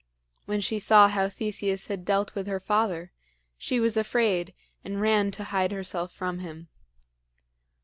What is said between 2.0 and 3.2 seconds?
dealt with her father,